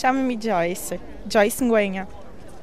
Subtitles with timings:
[0.00, 2.08] Chamo-me Joyce, Joyce Nguenha.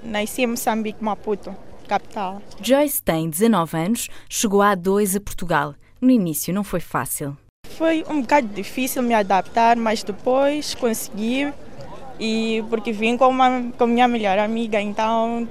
[0.02, 1.56] Nasci em Moçambique, Maputo,
[1.88, 2.42] capital.
[2.60, 5.76] Joyce tem 19 anos, chegou há dois a Portugal.
[6.02, 7.38] No início não foi fácil.
[7.78, 11.54] Foi um bocado difícil me adaptar, mas depois consegui.
[12.20, 15.48] E porque vim com, uma, com minha melhor amiga, então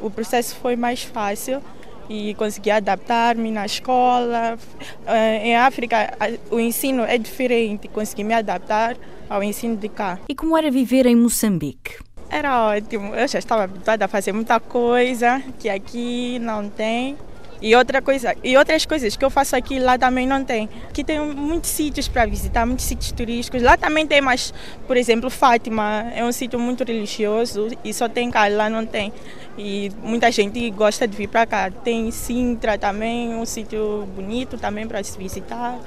[0.00, 1.60] o processo foi mais fácil
[2.08, 4.58] e consegui adaptar-me na escola.
[5.06, 6.16] Eh, em África,
[6.50, 8.96] o ensino é diferente, consegui me adaptar
[9.28, 10.18] ao ensino de cá.
[10.28, 11.96] E como era viver em Moçambique?
[12.28, 17.16] Era ótimo, eu já estava habituada a fazer muita coisa que aqui não tem.
[17.60, 20.68] E outra coisa, e outras coisas que eu faço aqui lá também não tem.
[20.88, 23.62] Aqui tem muitos sítios para visitar, muitos sítios turísticos.
[23.62, 24.52] Lá também tem, mas,
[24.86, 29.12] por exemplo, Fátima é um sítio muito religioso e só tem cá, lá não tem.
[29.56, 31.70] E muita gente gosta de vir para cá.
[31.70, 35.78] Tem Sintra também, um sítio bonito também para se visitar.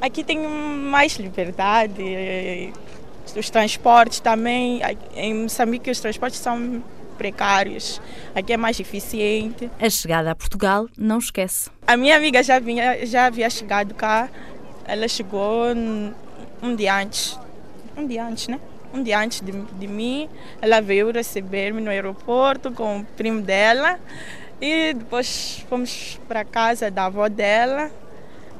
[0.00, 2.72] Aqui tem mais liberdade,
[3.36, 4.80] os transportes também.
[5.14, 6.82] Em Moçambique os transportes são
[7.20, 8.00] precários.
[8.34, 9.70] Aqui é mais eficiente.
[9.78, 11.68] A chegada a Portugal não esquece.
[11.86, 14.30] A minha amiga já, vinha, já havia chegado cá.
[14.86, 15.66] Ela chegou
[16.62, 17.38] um dia antes.
[17.94, 18.58] Um dia antes, né?
[18.94, 20.30] Um dia antes de, de mim.
[20.62, 24.00] Ela veio receber-me no aeroporto com o primo dela.
[24.58, 27.90] E depois fomos para casa da avó dela,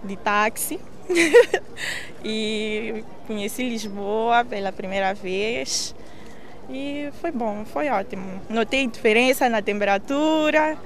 [0.04, 0.78] de táxi.
[2.22, 5.94] e conheci Lisboa pela primeira vez.
[6.72, 8.40] E foi bom, foi ótimo.
[8.48, 10.78] Notei diferença na temperatura.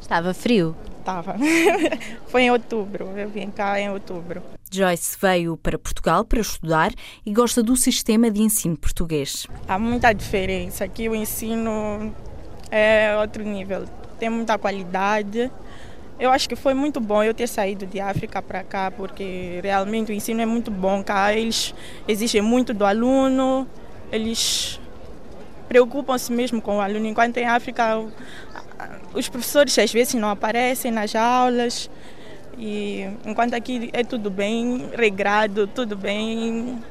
[0.00, 0.74] Estava frio?
[0.98, 1.36] Estava.
[2.26, 4.42] foi em outubro, eu vim cá em outubro.
[4.72, 6.92] Joyce veio para Portugal para estudar
[7.24, 9.46] e gosta do sistema de ensino português.
[9.68, 10.84] Há muita diferença.
[10.84, 12.12] Aqui o ensino
[12.70, 13.84] é outro nível,
[14.18, 15.50] tem muita qualidade.
[16.18, 20.10] Eu acho que foi muito bom eu ter saído de África para cá, porque realmente
[20.10, 21.32] o ensino é muito bom cá.
[21.32, 21.74] Eles
[22.06, 23.66] exigem muito do aluno,
[24.12, 24.79] eles
[25.70, 28.04] preocupam-se mesmo com o aluno, enquanto em África
[29.14, 31.88] os professores às vezes não aparecem nas aulas,
[32.58, 36.82] e enquanto aqui é tudo bem regrado, tudo bem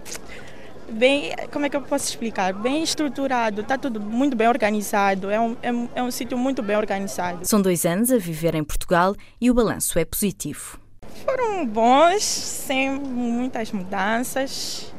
[0.90, 2.54] bem, como é que eu posso explicar?
[2.54, 6.78] Bem estruturado, está tudo muito bem organizado, é um, é, é um sítio muito bem
[6.78, 7.46] organizado.
[7.46, 10.80] São dois anos a viver em Portugal e o balanço é positivo.
[11.26, 14.94] Foram bons, sem muitas mudanças,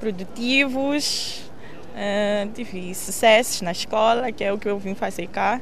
[0.00, 1.49] produtivos,
[1.94, 5.60] uh, tive sucessos na escola, que é o que eu vim fazer cá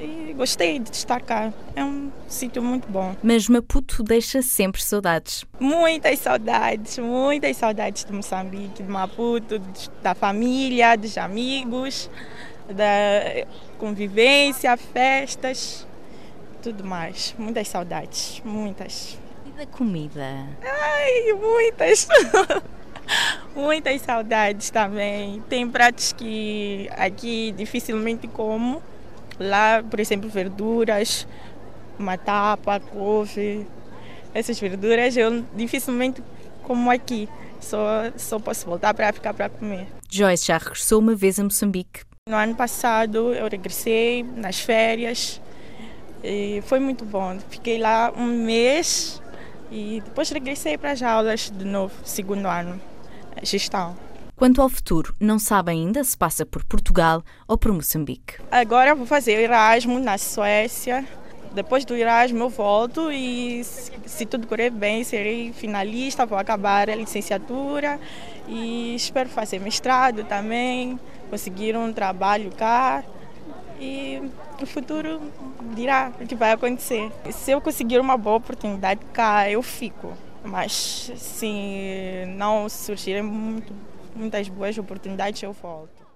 [0.00, 1.52] e gostei de estar cá.
[1.76, 3.14] É um sítio muito bom.
[3.22, 5.44] Mas Maputo deixa sempre saudades.
[5.58, 9.60] Muitas saudades, muitas saudades de Moçambique, de Maputo,
[10.02, 12.10] da família, dos amigos,
[12.68, 13.46] da
[13.78, 15.86] convivência, festas,
[16.62, 17.34] tudo mais.
[17.38, 19.18] Muitas saudades, muitas.
[19.46, 20.46] E da comida?
[20.62, 22.08] Ai, muitas.
[23.54, 25.42] muitas saudades também.
[25.48, 28.82] Tem pratos que aqui dificilmente como
[29.40, 31.26] Lá, por exemplo, verduras,
[31.98, 33.66] matapa, couve,
[34.34, 36.22] essas verduras eu dificilmente
[36.62, 37.26] como aqui.
[37.58, 39.86] Só, só posso voltar para ficar para comer.
[40.10, 42.02] Joyce já regressou uma vez a Moçambique.
[42.28, 45.40] No ano passado eu regressei nas férias
[46.22, 47.38] e foi muito bom.
[47.48, 49.22] Fiquei lá um mês
[49.70, 52.78] e depois regressei para as aulas de novo, segundo ano,
[53.42, 53.96] gestão.
[54.40, 58.36] Quanto ao futuro, não sabe ainda se passa por Portugal ou por Moçambique.
[58.50, 61.04] Agora vou fazer o Erasmus na Suécia.
[61.52, 63.62] Depois do Erasmus eu volto e
[64.06, 68.00] se tudo correr bem serei finalista, vou acabar a licenciatura
[68.48, 70.98] e espero fazer mestrado também,
[71.28, 73.04] conseguir um trabalho cá
[73.80, 74.22] e
[74.62, 75.20] o futuro
[75.74, 77.10] dirá o que vai acontecer.
[77.30, 80.12] Se eu conseguir uma boa oportunidade cá, eu fico.
[80.42, 80.72] Mas
[81.16, 83.72] se não surgirem muito
[84.14, 86.09] muitas boas oportunidades, eu volto.